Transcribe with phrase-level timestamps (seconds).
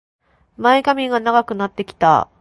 [0.57, 2.27] 前髪が長くなってきた